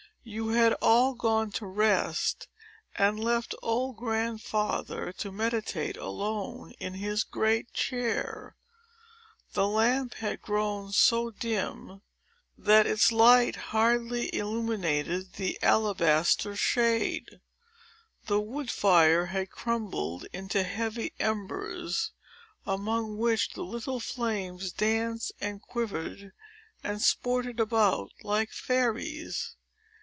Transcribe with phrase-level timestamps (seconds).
[0.23, 2.47] You had all gone to rest,
[2.95, 8.55] and left old Grandfather to meditate alone, in his great chair.
[9.53, 12.03] The lamp had grown so dim,
[12.55, 17.41] that its light hardly illuminated the alabaster shade.
[18.27, 22.11] The wood fire had crumbled into heavy embers,
[22.63, 26.31] among which the little flames danced, and quivered,
[26.83, 29.55] and sported about, like fairies.